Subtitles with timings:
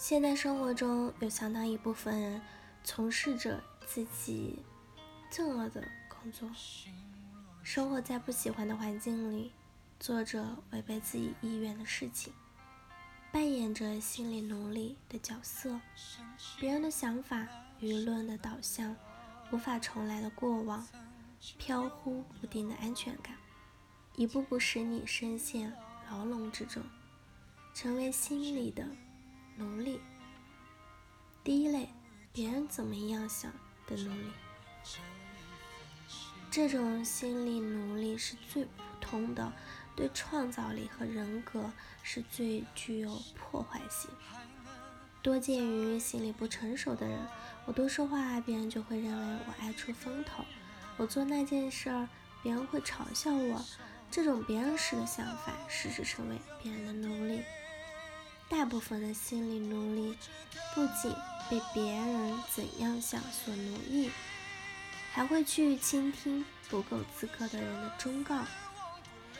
[0.00, 2.40] 现代生活中有相当一部分人
[2.82, 4.58] 从事着自己
[5.30, 6.50] 憎恶的工作，
[7.62, 9.52] 生活在不喜欢的环境里，
[9.98, 12.32] 做着违背自己意愿的事情，
[13.30, 15.78] 扮演着心理奴隶的角色。
[16.58, 17.46] 别人的想法、
[17.78, 18.96] 舆论的导向、
[19.52, 20.88] 无法重来的过往、
[21.58, 23.36] 飘忽不定的安全感，
[24.16, 25.70] 一步步使你深陷
[26.10, 26.82] 牢笼之中，
[27.74, 28.82] 成为心理的。
[29.60, 30.00] 奴隶，
[31.44, 31.90] 第一类，
[32.32, 33.52] 别人怎么样想
[33.86, 34.32] 的奴隶。
[36.50, 38.70] 这种心理奴隶是最普
[39.02, 39.52] 通的，
[39.94, 41.70] 对创造力和人格
[42.02, 44.10] 是最具有破坏性。
[45.20, 47.18] 多见于心理不成熟的人。
[47.66, 50.42] 我多说话，别人就会认为我爱出风头；
[50.96, 52.08] 我做那件事儿，
[52.42, 53.62] 别人会嘲笑我。
[54.10, 57.42] 这种别人式的想法，使之成为别人的奴隶。
[58.50, 60.18] 大部分的心理奴隶
[60.74, 61.14] 不仅
[61.48, 64.10] 被别人怎样想所奴役，
[65.12, 68.44] 还会去倾听不够资格的人的忠告，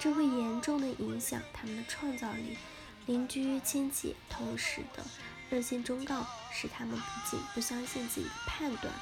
[0.00, 2.58] 这会严重的影响他们的创造力。
[3.06, 5.04] 邻居、亲戚同事的
[5.48, 8.92] 热心忠告，使他们不仅不相信自己的判断，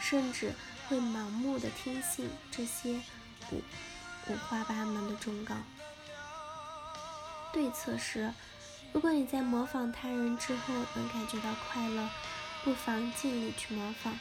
[0.00, 0.54] 甚至
[0.88, 3.00] 会盲目的听信这些
[3.50, 3.60] 五
[4.28, 5.56] 五花八门的忠告。
[7.52, 8.32] 对策是。
[8.94, 12.08] 如果你在模仿他人之后能感觉到快乐，
[12.62, 14.14] 不妨尽力去模仿；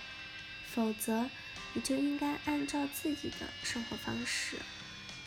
[0.65, 1.29] 否则，
[1.73, 4.57] 你就应该按照自己的生活方式，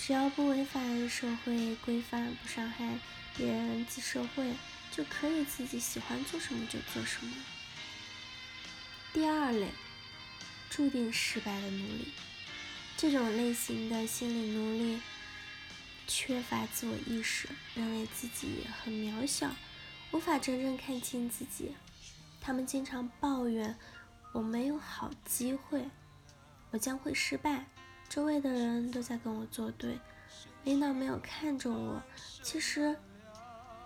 [0.00, 2.98] 只要不违反社会规范，不伤害
[3.36, 4.52] 别人及社会，
[4.90, 7.32] 就可以自己喜欢做什么就做什么。
[9.12, 9.68] 第二类，
[10.68, 12.08] 注定失败的奴隶，
[12.96, 15.00] 这种类型的心理奴隶。
[16.06, 19.50] 缺乏自我意识，认为自己很渺小，
[20.12, 21.74] 无法真正看清自己。
[22.40, 23.76] 他们经常抱怨
[24.32, 25.90] ：“我没有好机会，
[26.70, 27.66] 我将会失败，
[28.08, 29.98] 周围的人都在跟我作对，
[30.62, 32.02] 领导没有看中我。”
[32.42, 32.96] 其实，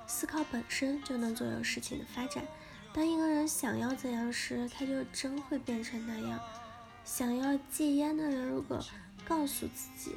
[0.06, 2.44] 思考本身就能左右事情的发展。
[2.92, 6.38] 当一个人想要怎样时，他就真会变成那样。
[7.04, 8.84] 想要戒烟的人，如果
[9.24, 10.16] 告诉自己：“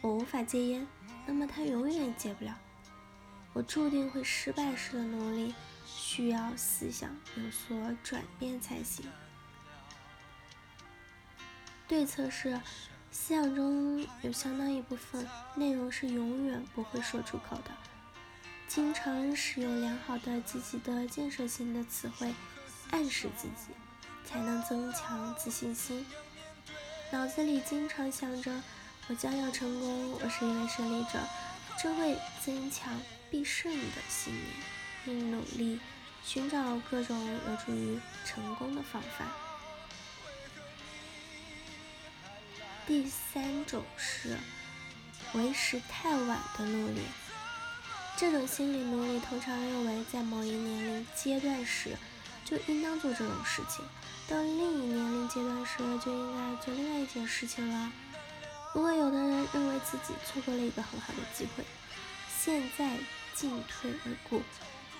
[0.00, 0.86] 我无法戒烟。”
[1.26, 2.58] 那么他永远戒不了。
[3.52, 5.54] 我注定会失败式的努力，
[5.86, 9.06] 需要思想有所转变才行。
[11.86, 12.60] 对策是，
[13.12, 17.70] 思想中有相当一部分内容是永远不会说出口的。
[18.66, 22.34] 经常使用良好的、积极的、建设性的词汇，
[22.90, 23.72] 暗示自己，
[24.24, 26.04] 才能增强自信心。
[27.12, 28.62] 脑子里经常想着。
[29.06, 31.20] 我将要成功，我是一位胜利者，
[31.78, 32.98] 这会增强
[33.30, 34.46] 必胜的信念，
[35.04, 35.78] 并努力
[36.24, 39.26] 寻找各种有助于成功的方法。
[42.86, 44.38] 第三种是
[45.34, 47.02] 为时太晚的努力，
[48.16, 51.94] 这种心理努力通常认为在某一年龄阶段时
[52.42, 53.84] 就应当做这种事情，
[54.28, 57.92] 到另一年龄阶段时就应该做另外一件事情了。
[58.74, 61.64] 如果有的人认为自己错过了一个很好的机会，
[62.28, 62.98] 现在
[63.32, 64.42] 进退而顾，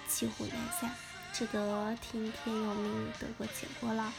[0.09, 0.89] 骑虎难下，
[1.33, 4.13] 只得听天由命，得过且过了。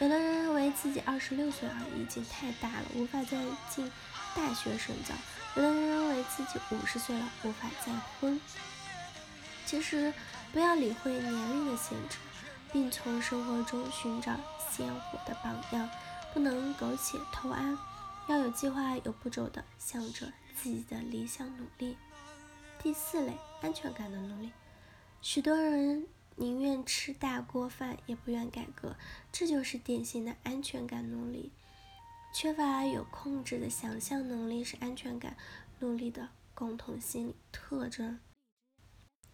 [0.00, 3.38] 有的人认为自己二十六岁而已，已经太大了，无法再
[3.70, 3.90] 进
[4.34, 5.14] 大学深造；
[5.54, 8.40] 有的人认为自己五十岁了，无法再婚。
[9.66, 10.12] 其实，
[10.52, 12.16] 不要理会年龄的限制，
[12.72, 14.32] 并从生活中寻找
[14.68, 15.88] 鲜活的榜样，
[16.34, 17.78] 不能苟且偷安。
[18.28, 21.96] 要有计划、有步骤的向着自己的理想努力。
[22.78, 24.52] 第四类，安全感的努力。
[25.22, 26.06] 许多人
[26.36, 28.96] 宁愿吃大锅饭，也不愿改革，
[29.32, 31.50] 这就是典型的安全感努力。
[32.34, 35.34] 缺乏有控制的想象能力是安全感
[35.78, 38.20] 努力的共同心理特征。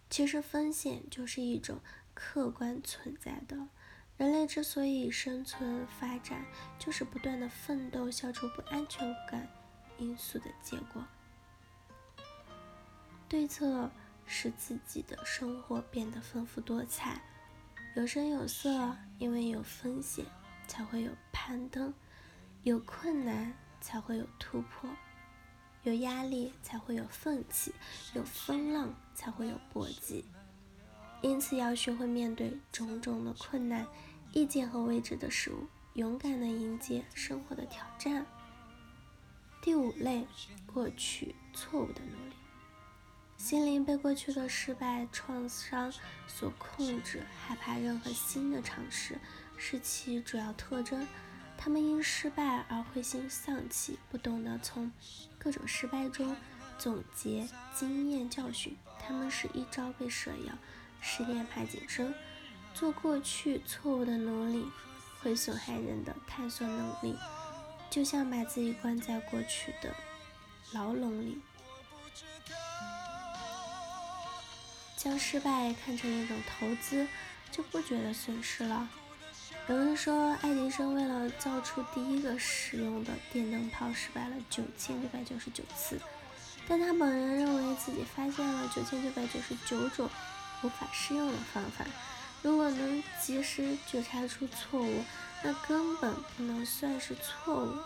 [0.09, 1.81] 其实，风险就是一种
[2.13, 3.67] 客观存在的。
[4.17, 6.45] 人类之所以生存发展，
[6.79, 9.47] 就是不断的奋斗，消除不安全感
[9.97, 11.05] 因素的结果。
[13.27, 13.89] 对策
[14.25, 17.21] 使自己的生活变得丰富多彩，
[17.95, 18.95] 有声有色。
[19.17, 20.25] 因为有风险，
[20.67, 21.93] 才会有攀登；
[22.63, 24.89] 有困难，才会有突破；
[25.83, 27.71] 有压力，才会有奋起；
[28.13, 30.25] 有风浪，才会有搏击。
[31.25, 33.87] 因此，要学会面对种种的困难、
[34.31, 38.27] 意见和未知的事物，勇敢地迎接生活的挑战。
[39.59, 40.27] 第五类，
[40.71, 42.35] 过去错误的努力。
[43.37, 45.91] 心灵被过去的失败创伤
[46.27, 49.17] 所控制，害怕任何新的尝试
[49.57, 51.07] 是其主要特征。
[51.57, 54.91] 他们因失败而灰心丧气，不懂得从
[55.39, 56.35] 各种失败中
[56.77, 58.77] 总结经验教训。
[58.99, 60.53] 他们是一朝被蛇咬，
[61.01, 62.13] 十年怕井绳。
[62.73, 64.65] 做过去错误的努力
[65.21, 67.17] 会损害人的探索能力，
[67.89, 69.95] 就像把自己关在过去的
[70.73, 71.41] 牢笼里。
[74.97, 77.07] 将失败看成一种投资，
[77.49, 78.89] 就不觉得损失了。
[79.67, 85.97] 有人说，爱迪生为了造出第一个实用的电灯泡，失败了九千九百九十九次，
[86.67, 90.09] 但他本人认为自己发现了九千九百九十九种
[90.61, 91.85] 无法适用的方法。
[92.41, 95.03] 如果能及时觉察出错误，
[95.43, 97.77] 那根本不能算是错误。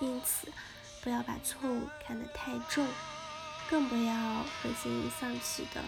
[0.00, 0.52] 因此，
[1.02, 2.86] 不要把错误看得太重，
[3.68, 5.82] 更不要灰心丧气的。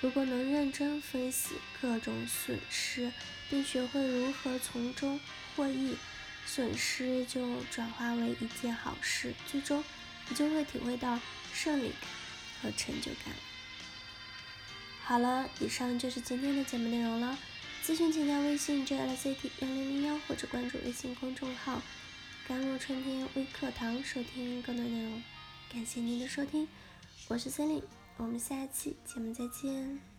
[0.00, 3.12] 如果能认真分析各种损失，
[3.50, 5.18] 并学会如何从中
[5.56, 5.96] 获益，
[6.46, 9.82] 损失就转化为一件好事，最终
[10.28, 11.18] 你就会体会到
[11.52, 11.92] 胜利
[12.60, 13.34] 和成就感。
[15.04, 17.38] 好了，以上就是今天的节目内容了。
[17.84, 21.82] 咨询请加微信 j l c t 幺零零幺或者关注微信公众号
[22.46, 25.22] “甘露春天微课堂”收听更多内容。
[25.70, 26.68] 感谢您的收听，
[27.28, 27.82] 我是森林，
[28.16, 30.11] 我们下期节目再见。